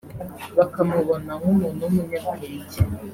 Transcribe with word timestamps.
bakamubona 0.57 1.31
nk’umuntu 1.39 1.81
w’umunyabwenge 1.83 2.77